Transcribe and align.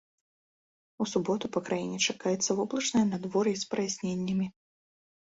У 1.03 1.05
суботу 1.11 1.49
па 1.57 1.61
краіне 1.67 1.99
чакаецца 2.13 2.55
воблачнае 2.59 3.01
надвор'е 3.09 3.53
з 3.65 3.69
праясненнямі. 3.75 4.47